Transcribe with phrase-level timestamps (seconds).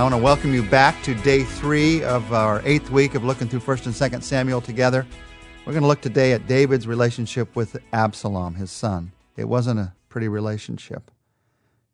[0.00, 3.48] I want to welcome you back to day three of our eighth week of looking
[3.48, 5.06] through 1st and 2nd Samuel together.
[5.66, 9.12] We're going to look today at David's relationship with Absalom, his son.
[9.36, 11.10] It wasn't a pretty relationship.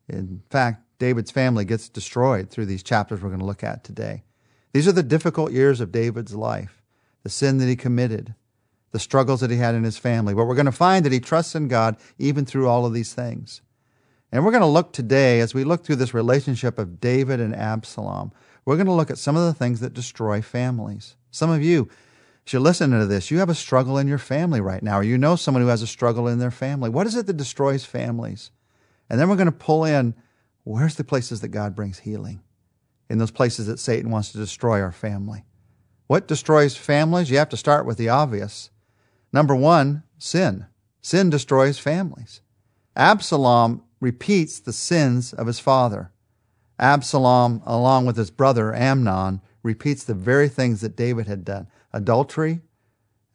[0.07, 4.23] In fact, David's family gets destroyed through these chapters we're going to look at today.
[4.71, 6.81] These are the difficult years of David's life,
[7.23, 8.35] the sin that he committed,
[8.91, 10.33] the struggles that he had in his family.
[10.33, 13.13] But we're going to find that he trusts in God even through all of these
[13.13, 13.61] things.
[14.31, 17.55] And we're going to look today, as we look through this relationship of David and
[17.55, 18.31] Absalom,
[18.65, 21.15] we're going to look at some of the things that destroy families.
[21.31, 21.87] Some of you,
[22.45, 25.03] as you're listening to this, you have a struggle in your family right now, or
[25.03, 26.89] you know someone who has a struggle in their family.
[26.89, 28.51] What is it that destroys families?
[29.09, 30.13] And then we're going to pull in
[30.65, 32.41] where's the places that God brings healing?
[33.09, 35.45] In those places that Satan wants to destroy our family.
[36.07, 37.29] What destroys families?
[37.29, 38.69] You have to start with the obvious.
[39.31, 40.65] Number one, sin.
[41.01, 42.41] Sin destroys families.
[42.97, 46.11] Absalom repeats the sins of his father.
[46.79, 52.61] Absalom, along with his brother Amnon, repeats the very things that David had done adultery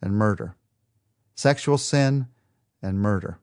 [0.01, 0.55] and murder,
[1.35, 2.27] sexual sin
[2.81, 3.39] and murder.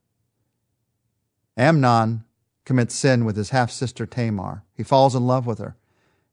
[1.56, 2.24] Amnon
[2.64, 4.64] commits sin with his half sister Tamar.
[4.74, 5.76] He falls in love with her,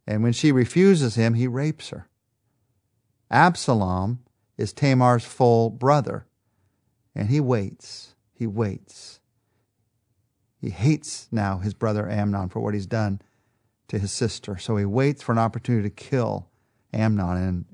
[0.05, 2.08] and when she refuses him, he rapes her.
[3.30, 4.19] Absalom
[4.58, 6.27] is Tamar's full brother,
[7.13, 8.15] and he waits.
[8.33, 9.19] He waits.
[10.59, 13.22] He hates now his brother Amnon for what he's done
[13.88, 14.58] to his sister.
[14.58, 16.47] So he waits for an opportunity to kill
[16.94, 17.38] Amnon.
[17.38, 17.66] And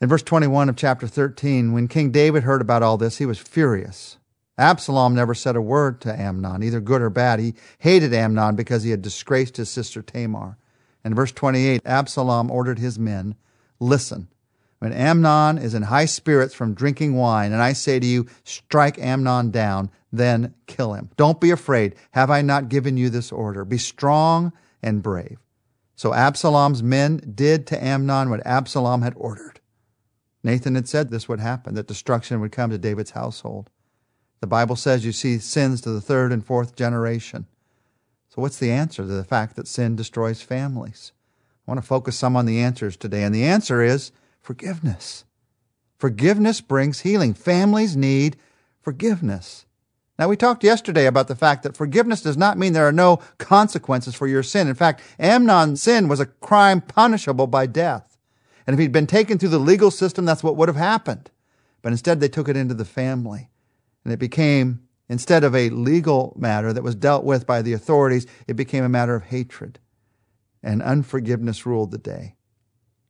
[0.00, 3.38] in verse 21 of chapter 13, when King David heard about all this, he was
[3.38, 4.18] furious.
[4.58, 7.40] Absalom never said a word to Amnon, either good or bad.
[7.40, 10.58] He hated Amnon because he had disgraced his sister Tamar.
[11.04, 13.34] In verse 28, Absalom ordered his men,
[13.80, 14.28] Listen,
[14.82, 18.98] when Amnon is in high spirits from drinking wine, and I say to you, strike
[18.98, 21.08] Amnon down, then kill him.
[21.16, 21.94] Don't be afraid.
[22.10, 23.64] Have I not given you this order?
[23.64, 24.52] Be strong
[24.82, 25.38] and brave.
[25.94, 29.60] So Absalom's men did to Amnon what Absalom had ordered.
[30.42, 33.70] Nathan had said this would happen, that destruction would come to David's household.
[34.40, 37.46] The Bible says you see sins to the third and fourth generation.
[38.30, 41.12] So, what's the answer to the fact that sin destroys families?
[41.68, 43.22] I want to focus some on the answers today.
[43.22, 44.10] And the answer is
[44.42, 45.24] forgiveness.
[45.98, 47.32] Forgiveness brings healing.
[47.32, 48.36] Families need
[48.80, 49.66] forgiveness.
[50.18, 53.18] Now, we talked yesterday about the fact that forgiveness does not mean there are no
[53.38, 54.68] consequences for your sin.
[54.68, 58.18] In fact, Amnon's sin was a crime punishable by death.
[58.66, 61.30] And if he'd been taken through the legal system, that's what would have happened.
[61.80, 63.50] But instead, they took it into the family.
[64.04, 68.26] And it became, instead of a legal matter that was dealt with by the authorities,
[68.46, 69.78] it became a matter of hatred.
[70.62, 72.36] And unforgiveness ruled the day.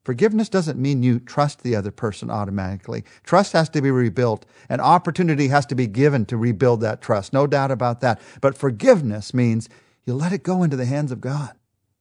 [0.05, 3.05] Forgiveness doesn't mean you trust the other person automatically.
[3.23, 4.45] Trust has to be rebuilt.
[4.69, 7.33] An opportunity has to be given to rebuild that trust.
[7.33, 8.21] No doubt about that.
[8.41, 9.69] But forgiveness means
[10.05, 11.53] you let it go into the hands of God.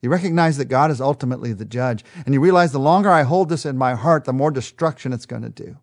[0.01, 2.03] You recognize that God is ultimately the judge.
[2.25, 5.28] And you realize the longer I hold this in my heart, the more destruction it's
[5.28, 5.78] going to do.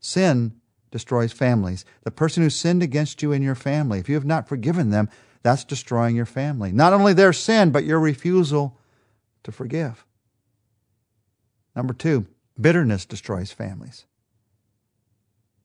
[0.00, 0.52] Sin
[0.90, 1.86] destroys families.
[2.04, 5.08] The person who sinned against you in your family, if you have not forgiven them,
[5.42, 6.72] that's destroying your family.
[6.72, 8.78] Not only their sin, but your refusal
[9.44, 10.04] to forgive.
[11.78, 12.26] Number two,
[12.60, 14.04] bitterness destroys families.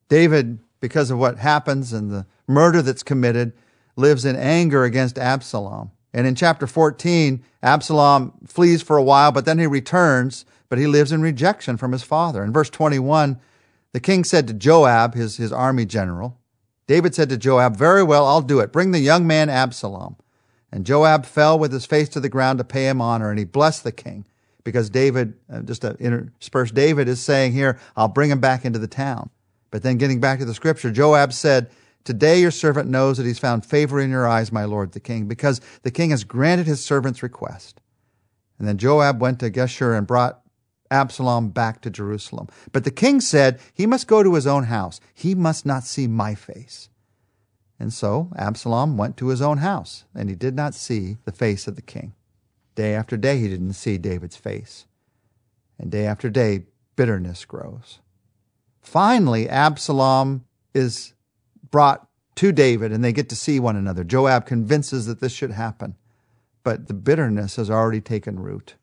[0.10, 3.52] David, because of what happens and the murder that's committed,
[3.96, 5.90] lives in anger against Absalom.
[6.14, 10.86] And in chapter 14, Absalom flees for a while, but then he returns, but he
[10.86, 12.44] lives in rejection from his father.
[12.44, 13.40] In verse 21,
[13.92, 16.38] the king said to Joab, his, his army general,
[16.86, 18.72] David said to Joab, Very well, I'll do it.
[18.72, 20.18] Bring the young man Absalom.
[20.72, 23.46] And Joab fell with his face to the ground to pay him honor, and he
[23.46, 24.26] blessed the king
[24.64, 28.80] because David, uh, just to intersperse, David is saying here, I'll bring him back into
[28.80, 29.30] the town.
[29.72, 31.70] But then getting back to the scripture, Joab said,
[32.04, 35.28] Today your servant knows that he's found favor in your eyes, my lord the king,
[35.28, 37.82] because the king has granted his servant's request.
[38.60, 40.42] And then Joab went to Geshur and brought
[40.92, 42.48] Absalom back to Jerusalem.
[42.72, 45.00] But the king said he must go to his own house.
[45.14, 46.90] He must not see my face.
[47.80, 51.68] And so Absalom went to his own house, and he did not see the face
[51.68, 52.14] of the king.
[52.76, 54.86] Day after day, he didn't see David's face.
[55.78, 56.66] And day after day,
[56.96, 58.00] bitterness grows.
[58.82, 61.14] Finally, Absalom is
[61.72, 64.04] brought to David and they get to see one another.
[64.04, 65.96] Joab convinces that this should happen,
[66.64, 68.76] but the bitterness has already taken root.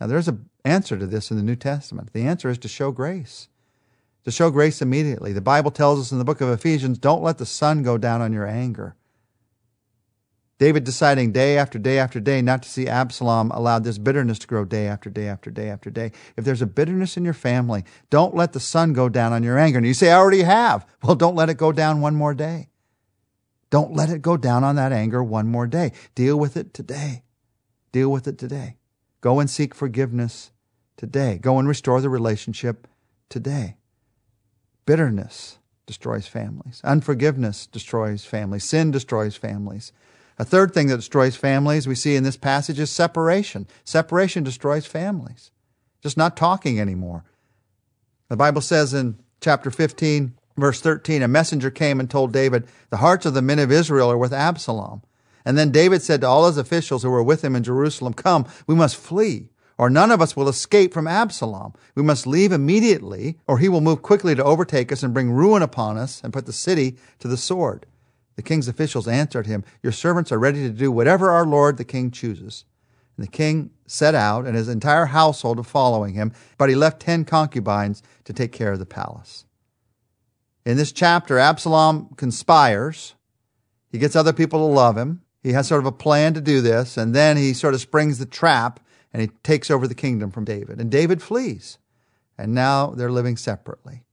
[0.00, 2.12] Now, there's an answer to this in the New Testament.
[2.12, 3.48] The answer is to show grace.
[4.24, 5.32] To show grace immediately.
[5.32, 8.20] The Bible tells us in the book of Ephesians don't let the sun go down
[8.20, 8.96] on your anger.
[10.62, 14.46] David deciding day after day after day not to see Absalom allowed this bitterness to
[14.46, 16.12] grow day after day after day after day.
[16.36, 19.58] If there's a bitterness in your family, don't let the sun go down on your
[19.58, 19.78] anger.
[19.78, 20.86] And you say, I already have.
[21.02, 22.68] Well, don't let it go down one more day.
[23.70, 25.90] Don't let it go down on that anger one more day.
[26.14, 27.24] Deal with it today.
[27.90, 28.76] Deal with it today.
[29.20, 30.52] Go and seek forgiveness
[30.96, 31.38] today.
[31.42, 32.86] Go and restore the relationship
[33.28, 33.78] today.
[34.86, 36.80] Bitterness destroys families.
[36.84, 38.62] Unforgiveness destroys families.
[38.62, 39.92] Sin destroys families.
[40.38, 43.66] A third thing that destroys families we see in this passage is separation.
[43.84, 45.50] Separation destroys families.
[46.02, 47.24] Just not talking anymore.
[48.28, 52.98] The Bible says in chapter 15, verse 13, a messenger came and told David, The
[52.98, 55.02] hearts of the men of Israel are with Absalom.
[55.44, 58.46] And then David said to all his officials who were with him in Jerusalem, Come,
[58.66, 61.74] we must flee, or none of us will escape from Absalom.
[61.94, 65.62] We must leave immediately, or he will move quickly to overtake us and bring ruin
[65.62, 67.86] upon us and put the city to the sword.
[68.36, 71.84] The king's officials answered him, Your servants are ready to do whatever our lord the
[71.84, 72.64] king chooses.
[73.16, 77.24] And the king set out, and his entire household following him, but he left ten
[77.24, 79.44] concubines to take care of the palace.
[80.64, 83.14] In this chapter, Absalom conspires.
[83.90, 85.22] He gets other people to love him.
[85.42, 88.18] He has sort of a plan to do this, and then he sort of springs
[88.18, 88.80] the trap
[89.12, 90.80] and he takes over the kingdom from David.
[90.80, 91.78] And David flees,
[92.38, 94.04] and now they're living separately.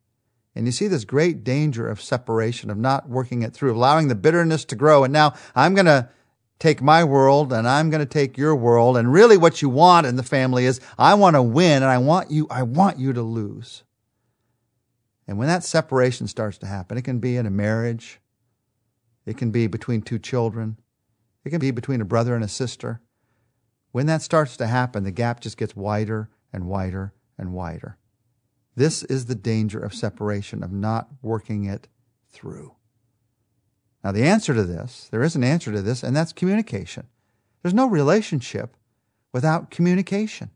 [0.55, 4.15] And you see this great danger of separation, of not working it through, allowing the
[4.15, 5.03] bitterness to grow.
[5.03, 6.09] And now I'm going to
[6.59, 8.97] take my world and I'm going to take your world.
[8.97, 11.97] And really what you want in the family is I want to win and I
[11.97, 13.83] want you, I want you to lose.
[15.27, 18.19] And when that separation starts to happen, it can be in a marriage.
[19.25, 20.77] It can be between two children.
[21.45, 22.99] It can be between a brother and a sister.
[23.91, 27.97] When that starts to happen, the gap just gets wider and wider and wider.
[28.79, 31.89] This is the danger of separation, of not working it
[32.29, 32.75] through.
[34.05, 37.07] Now, the answer to this, there is an answer to this, and that's communication.
[37.61, 38.77] There's no relationship
[39.33, 40.51] without communication.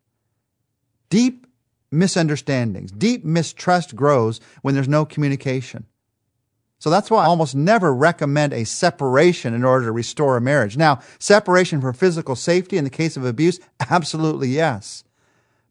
[1.09, 1.45] Deep
[1.91, 5.85] misunderstandings, deep mistrust grows when there's no communication.
[6.79, 10.77] So that's why I almost never recommend a separation in order to restore a marriage.
[10.77, 13.59] Now, separation for physical safety in the case of abuse,
[13.89, 15.03] absolutely yes.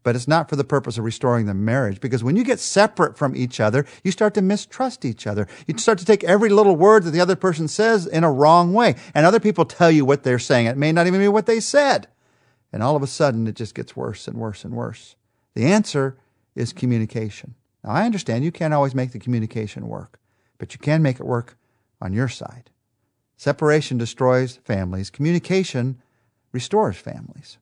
[0.02, 3.16] But it's not for the purpose of restoring the marriage because when you get separate
[3.16, 5.46] from each other, you start to mistrust each other.
[5.66, 8.72] You start to take every little word that the other person says in a wrong
[8.72, 8.96] way.
[9.14, 10.66] And other people tell you what they're saying.
[10.66, 12.08] It may not even be what they said.
[12.72, 15.14] And all of a sudden, it just gets worse and worse and worse.
[15.54, 16.16] The answer
[16.56, 17.54] is communication.
[17.84, 20.18] Now, I understand you can't always make the communication work
[20.62, 21.58] but you can make it work
[22.00, 22.70] on your side.
[23.36, 26.00] Separation destroys families, communication
[26.52, 27.58] restores families.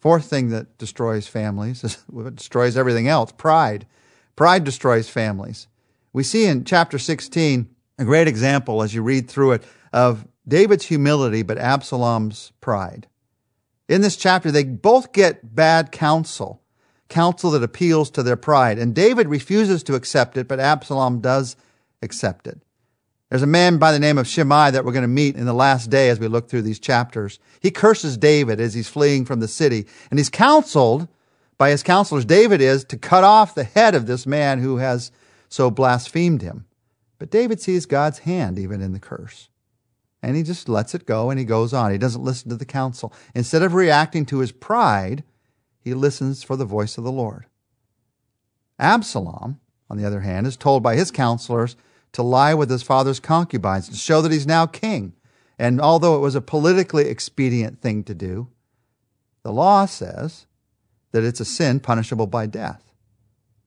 [0.00, 3.86] Fourth thing that destroys families what destroys everything else pride.
[4.36, 5.66] Pride destroys families.
[6.12, 7.68] We see in chapter 16
[7.98, 13.08] a great example as you read through it of David's humility, but Absalom's pride.
[13.88, 16.62] In this chapter, they both get bad counsel,
[17.08, 18.78] counsel that appeals to their pride.
[18.78, 21.56] And David refuses to accept it, but Absalom does
[22.02, 22.60] accepted.
[23.30, 25.52] There's a man by the name of Shimei that we're going to meet in the
[25.52, 27.38] last day as we look through these chapters.
[27.60, 31.08] He curses David as he's fleeing from the city, and he's counseled
[31.58, 35.10] by his counselors, David is, to cut off the head of this man who has
[35.48, 36.64] so blasphemed him.
[37.18, 39.48] But David sees God's hand even in the curse.
[40.22, 41.90] And he just lets it go and he goes on.
[41.90, 43.12] He doesn't listen to the counsel.
[43.34, 45.24] Instead of reacting to his pride,
[45.80, 47.46] he listens for the voice of the Lord.
[48.78, 49.58] Absalom,
[49.90, 51.76] on the other hand, is told by his counselors
[52.12, 55.14] to lie with his father's concubines to show that he's now king.
[55.58, 58.48] And although it was a politically expedient thing to do,
[59.42, 60.46] the law says
[61.12, 62.92] that it's a sin punishable by death.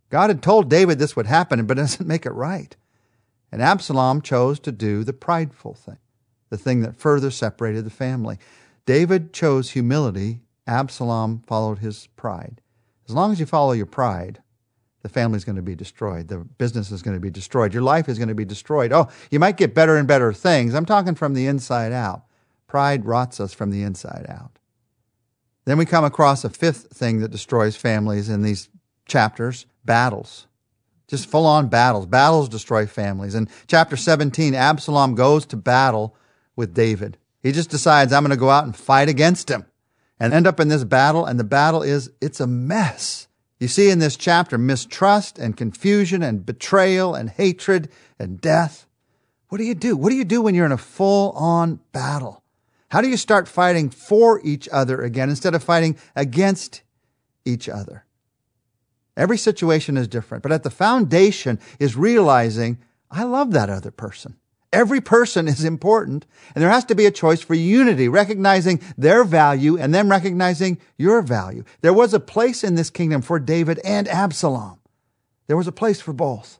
[0.10, 2.76] God had told David this would happen, but it doesn't make it right.
[3.52, 5.98] And Absalom chose to do the prideful thing,
[6.50, 8.38] the thing that further separated the family.
[8.86, 12.62] David chose humility, Absalom followed his pride.
[13.08, 14.42] As long as you follow your pride,
[15.02, 16.28] the family's going to be destroyed.
[16.28, 17.74] The business is going to be destroyed.
[17.74, 18.94] Your life is going to be destroyed.
[18.94, 20.74] Oh, you might get better and better things.
[20.74, 22.24] I'm talking from the inside out.
[22.68, 24.60] Pride rots us from the inside out.
[25.66, 28.70] Then we come across a fifth thing that destroys families in these
[29.06, 30.48] chapters battles.
[31.08, 32.06] Just full on battles.
[32.06, 33.36] Battles destroy families.
[33.36, 36.16] In chapter 17, Absalom goes to battle
[36.56, 37.18] with David.
[37.42, 39.66] He just decides, I'm going to go out and fight against him
[40.20, 41.26] and end up in this battle.
[41.26, 43.28] And the battle is, it's a mess.
[43.62, 48.88] You see in this chapter mistrust and confusion and betrayal and hatred and death.
[49.50, 49.96] What do you do?
[49.96, 52.42] What do you do when you're in a full on battle?
[52.90, 56.82] How do you start fighting for each other again instead of fighting against
[57.46, 58.04] each other?
[59.16, 62.80] Every situation is different, but at the foundation is realizing
[63.12, 64.38] I love that other person.
[64.74, 66.26] Every person is important,
[66.56, 70.80] and there has to be a choice for unity, recognizing their value and them recognizing
[70.98, 71.66] your value.
[71.82, 74.80] There was a place in this kingdom for David and Absalom.
[75.48, 76.60] There was a place for both,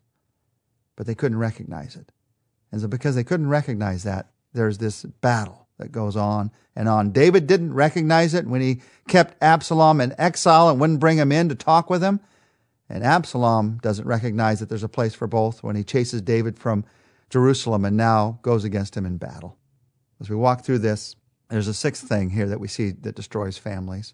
[0.98, 2.12] but they couldn't recognize it.
[2.72, 7.12] And so, because they couldn't recognize that, there's this battle that goes on and on.
[7.12, 11.48] David didn't recognize it when he kept Absalom in exile and wouldn't bring him in
[11.48, 12.20] to talk with him.
[12.90, 16.84] And Absalom doesn't recognize that there's a place for both when he chases David from
[17.32, 19.58] Jerusalem and now goes against him in battle.
[20.20, 21.16] As we walk through this,
[21.50, 24.14] there's a sixth thing here that we see that destroys families,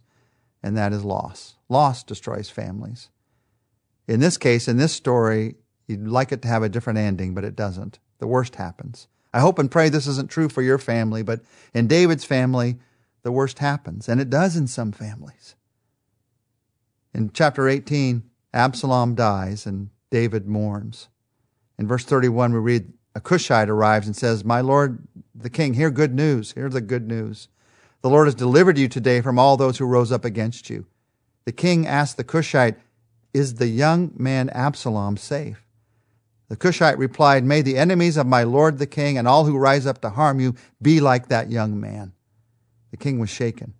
[0.61, 1.55] and that is loss.
[1.67, 3.09] Loss destroys families.
[4.07, 5.55] In this case, in this story,
[5.87, 7.99] you'd like it to have a different ending, but it doesn't.
[8.19, 9.07] The worst happens.
[9.33, 11.41] I hope and pray this isn't true for your family, but
[11.73, 12.77] in David's family,
[13.23, 15.55] the worst happens, and it does in some families.
[17.13, 21.09] In chapter 18, Absalom dies and David mourns.
[21.77, 24.99] In verse 31, we read, A Cushite arrives and says, My lord
[25.33, 26.51] the king, hear good news.
[26.51, 27.47] Hear the good news.
[28.03, 30.85] The Lord has delivered you today from all those who rose up against you.
[31.45, 32.75] The king asked the Cushite,
[33.33, 35.65] Is the young man Absalom safe?
[36.49, 39.87] The Cushite replied, May the enemies of my lord the king and all who rise
[39.87, 42.13] up to harm you be like that young man.
[42.91, 43.73] The king was shaken.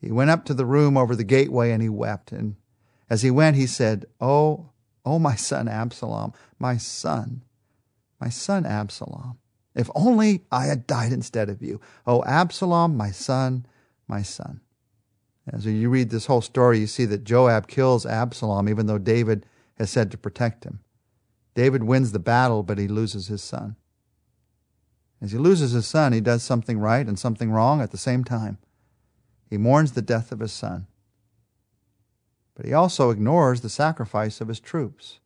[0.00, 2.32] He went up to the room over the gateway and he wept.
[2.32, 2.56] And
[3.10, 4.70] as he went, he said, Oh,
[5.04, 7.42] oh, my son Absalom, my son,
[8.20, 9.38] my son Absalom.
[9.74, 11.80] If only I had died instead of you.
[12.06, 13.66] Oh, Absalom, my son,
[14.08, 14.60] my son.
[15.46, 19.46] As you read this whole story, you see that Joab kills Absalom, even though David
[19.78, 20.80] has said to protect him.
[21.54, 23.76] David wins the battle, but he loses his son.
[25.20, 28.24] As he loses his son, he does something right and something wrong at the same
[28.24, 28.58] time.
[29.48, 30.86] He mourns the death of his son,
[32.54, 35.18] but he also ignores the sacrifice of his troops.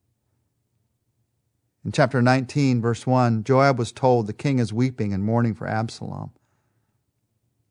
[1.85, 5.67] In chapter 19, verse 1, Joab was told, The king is weeping and mourning for
[5.67, 6.31] Absalom.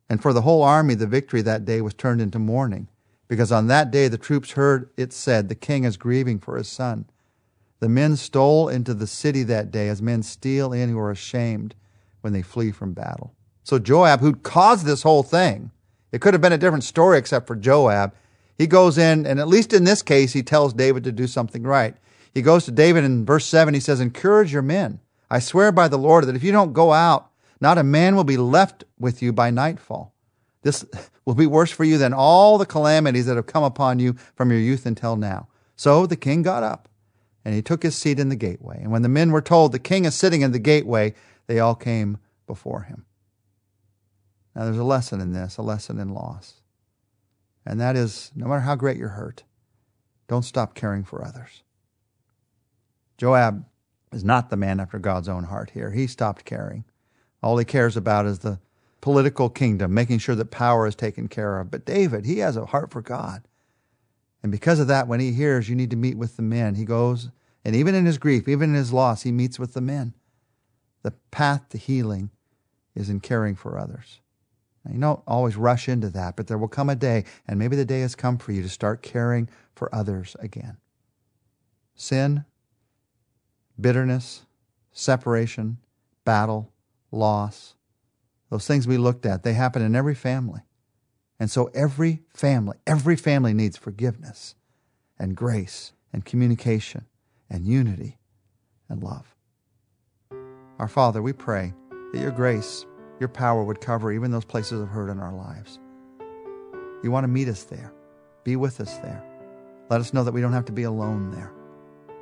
[0.08, 2.90] And for the whole army, the victory that day was turned into mourning,
[3.28, 6.68] because on that day the troops heard it said, The king is grieving for his
[6.68, 7.06] son.
[7.80, 11.74] The men stole into the city that day as men steal in who are ashamed
[12.22, 13.34] when they flee from battle.
[13.64, 15.72] So Joab, who caused this whole thing,
[16.12, 18.14] it could have been a different story except for Joab.
[18.58, 21.64] He goes in, and at least in this case, he tells David to do something
[21.64, 21.98] right.
[22.34, 25.00] He goes to David in verse 7, he says, Encourage your men.
[25.30, 28.24] I swear by the Lord that if you don't go out, not a man will
[28.24, 30.14] be left with you by nightfall.
[30.64, 30.86] This
[31.26, 34.52] will be worse for you than all the calamities that have come upon you from
[34.52, 35.48] your youth until now.
[35.76, 36.90] So the king got up
[37.46, 38.80] and he took his seat in the gateway.
[38.82, 41.14] And when the men were told, The king is sitting in the gateway,
[41.48, 43.06] they all came before him.
[44.56, 46.62] Now, there's a lesson in this, a lesson in loss.
[47.66, 49.44] And that is no matter how great your hurt,
[50.28, 51.64] don't stop caring for others.
[53.24, 53.64] Joab
[54.12, 55.92] is not the man after God's own heart here.
[55.92, 56.84] He stopped caring.
[57.42, 58.60] All he cares about is the
[59.00, 61.72] political kingdom, making sure that power is taken care of.
[61.72, 63.48] But David, he has a heart for God.
[64.42, 66.84] And because of that, when he hears you need to meet with the men, he
[66.84, 67.30] goes,
[67.64, 70.14] and even in his grief, even in his loss, he meets with the men.
[71.04, 72.30] The path to healing
[72.94, 74.20] is in caring for others.
[74.84, 77.78] Now, you don't always rush into that, but there will come a day, and maybe
[77.78, 80.76] the day has come for you to start caring for others again.
[81.96, 82.44] Sin,
[83.80, 84.46] bitterness,
[84.92, 85.78] separation,
[86.26, 86.72] battle,
[87.12, 87.76] loss,
[88.50, 90.62] those things we looked at, they happen in every family.
[91.40, 94.56] And so every family, every family needs forgiveness
[95.18, 97.06] and grace and communication
[97.50, 98.20] and unity
[98.90, 99.36] and love.
[100.80, 101.74] Our Father, we pray
[102.14, 102.86] that your grace,
[103.20, 105.80] your power would cover even those places of hurt in our lives.
[107.04, 107.92] You want to meet us there.
[108.44, 109.24] Be with us there.
[109.90, 111.52] Let us know that we don't have to be alone there.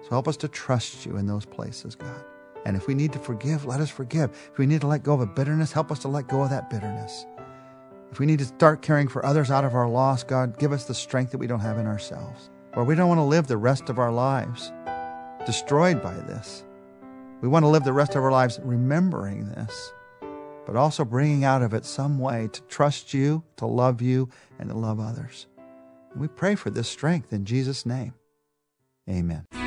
[0.03, 2.23] So help us to trust you in those places, God.
[2.65, 4.31] And if we need to forgive, let us forgive.
[4.51, 6.49] If we need to let go of a bitterness, help us to let go of
[6.49, 7.25] that bitterness.
[8.11, 10.85] If we need to start caring for others out of our loss, God, give us
[10.85, 12.49] the strength that we don't have in ourselves.
[12.73, 14.71] Or we don't want to live the rest of our lives
[15.45, 16.63] destroyed by this.
[17.41, 19.93] We want to live the rest of our lives remembering this,
[20.65, 24.29] but also bringing out of it some way to trust you, to love you,
[24.59, 25.47] and to love others.
[26.11, 28.13] And we pray for this strength in Jesus' name.
[29.09, 29.60] Amen.